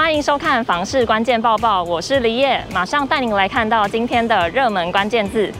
[0.00, 5.52] 欢迎收看房市关键报报，我是李叶，马上带您来看到今天的热门关键字。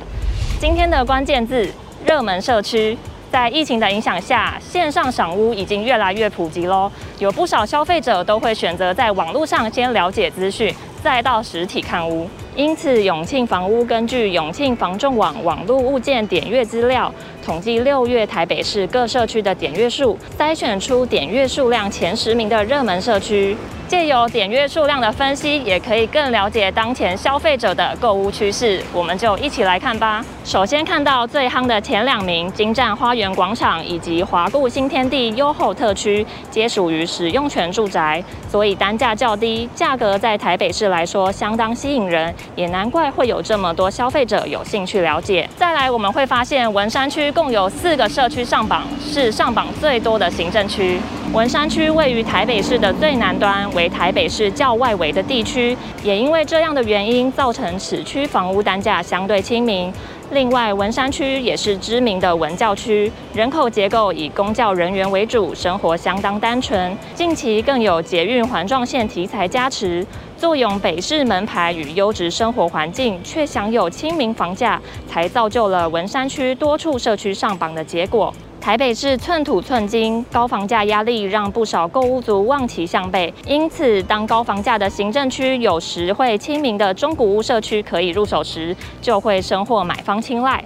[0.58, 1.70] 今天的关键字：
[2.06, 2.96] 热门社区。
[3.30, 6.90] 在疫情的影响下，线上赏屋已经越来越普及喽。
[7.18, 12.26] 有不少消费者都会选择在网络上先了解资讯，再到实体看屋。
[12.56, 17.12] 因此，永庆房屋根据永庆房仲网网络物件点阅资料，
[17.44, 23.56] 统计六月台北市各社区的点阅数，筛选出点阅数量前十名的热门社区。
[23.88, 28.80] 借由点阅数量的分析，也可以更了解当前消费者的购物趋势。
[28.92, 30.24] 我们就一起来看吧。
[30.44, 45.48] 首先看到最夯的前两名，金站花园广场以及华固新天地优厚特区，皆属于使用权住宅，所以单价较低，价格在台北市来说相当吸引人，也难怪会有这么多消费者有兴趣了解。
[45.56, 50.98] 再来，我们会发现文山区共有四个社区上榜，是上榜最多的行政区。
[51.32, 59.92] 文山区位于台北市的最南端，为台北市较外围的地区，也因为这样的原因，造成此区房屋单价相对亲民。
[60.32, 66.96] 另外，文山区也是知名的文教区，人口结构以公教人员为主，生活相当单纯。
[67.14, 78.32] 近期更有捷运环状线题材加持，坐拥北市门牌与优质生活环境，却享有亲民房价，才造就了文山区多处社区上榜的结果。
[78.60, 83.32] 台北市寸土寸金，高房价压力让不少购物族望其项背。
[83.46, 90.62] 因此，当高房价的行政区有实惠亲民的中古屋社区可以入手时，就会深获买方青睐。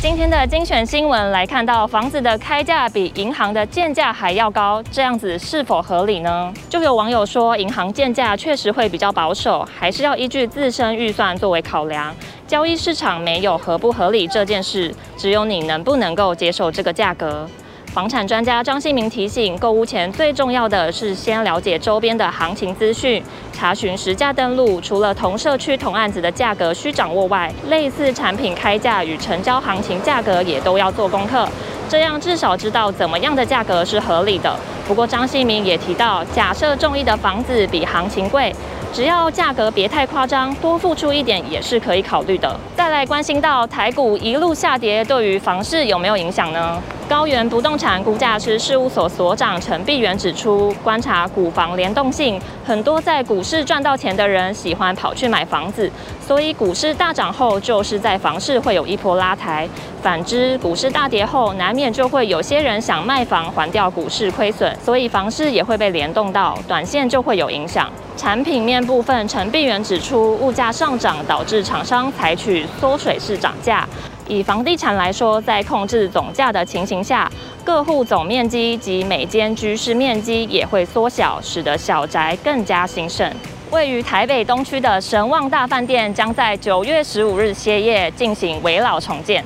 [0.00, 6.54] 今天的精选新闻来看到，房子的开价比银行的建价还要高，这样子是否合理呢？
[6.70, 12.14] 就有网友说，银行建价确实会比较保守，还是要依据自身预算作为考量。
[12.46, 17.48] 交易市场没有合不合理这件事，只有你能不能够接受这个价格。
[17.92, 23.22] 房产专家张新明提醒，购屋前最重要的是先了解周边的行情资讯，
[23.52, 24.80] 查询实价登录。
[24.80, 31.48] 除了同社区同案子的价格需掌握外，类似产品开价与成交行情价格也都要做功课，
[31.88, 34.54] 这样至少知道怎么样的价格是合理的。
[34.86, 38.54] 不过张新明也提到，假设中意的房子比行情贵。
[38.90, 42.58] 只要价格别太夸张，多付出一点也是可以考虑的。
[42.74, 46.82] 再来关心到台股一路下跌，对于房市有没有影响呢？
[47.08, 59.66] 高原不动产估价师事务所所长陈碧元指出，观察股房联动性，很多在股市赚到钱的人喜欢跑去买房子，所以股市大涨后，就是在房市会有一波拉抬。
[60.02, 67.90] 反之，股市大跌后，难免就会有些人想卖房还掉股市亏损，所以房市也会被联动到，短线就会有影响。
[68.18, 73.88] 产品面部分，陈碧元指出，物价上涨导致厂商采取缩水式涨价。
[74.28, 77.30] 以房地产来说，在控制总价的情形下，
[77.64, 83.30] 各户总面积及每间居室面积也会缩小，使得小宅更加兴盛。
[83.70, 89.42] 位于台北东区的神旺大饭店将在九月十五日歇业，进行围老重建。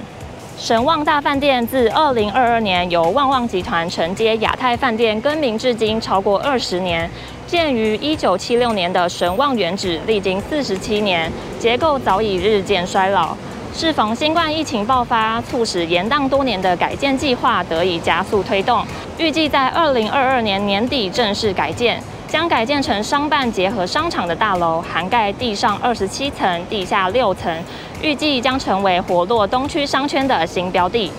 [0.59, 7.09] 神旺大饭店自二零二二年由旺旺集团承接亚太饭店更名至今超过二十年。
[7.47, 13.37] 建于一九七六年的神旺原址，历经四十七年，结构早已日渐衰老。
[13.75, 18.85] 适逢新冠疫情爆发，促使延宕多年的改建计划得以加速推动。
[19.19, 22.03] 预计在二零二二年年底正式改建。
[22.29, 27.55] 将改建成商办结合商场的大楼，涵盖地上二十七层、地下六层，
[28.01, 31.13] 预计将成为活络东区商圈的新标的。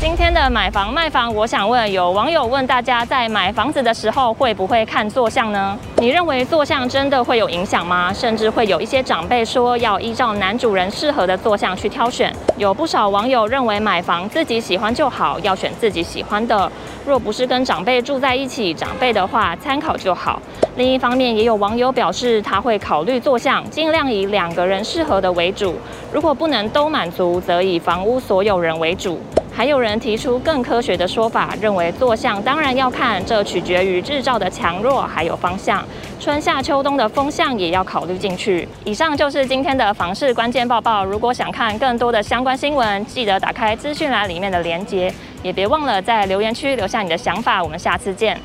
[0.00, 5.76] 今天的买房卖房，我想问有网友问大家，在买房子的时候会不会看坐向呢？
[5.96, 8.12] 你认为坐向真的会有影响吗？
[8.12, 12.32] 甚至会有一些长辈说要依照男主人适合的坐向去挑选。
[12.56, 16.70] 有不少网友认为买房自己喜欢就好，要选自己喜欢的。
[17.04, 20.40] 若不是跟长辈住在一起，长辈的话参考就好。
[20.76, 25.74] 另一方面，也有网友表示他会考虑坐向，尽量以两个人适合的为主。
[26.12, 29.20] 如果不能都满足，则以房屋所有人为主。
[29.58, 35.84] 还有人提出更科学的说法，认为坐向当然要看，这取决于日照的强弱还有方向，
[36.20, 38.68] 春夏秋冬的风向也要考虑进去。
[38.84, 41.04] 以上就是今天的房市关键报报。
[41.04, 45.12] 如果想看更多的相关新闻，记得打开资讯栏里面的链接，
[45.42, 47.60] 也别忘了在留言区留下你的想法。
[47.60, 48.40] 我们下次见。